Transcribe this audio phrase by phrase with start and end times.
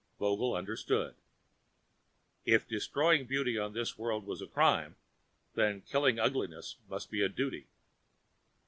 [0.17, 1.13] Vogel understood.
[2.43, 4.95] If destroying beauty on this world was a crime,
[5.53, 7.67] then killing ugliness must be a duty.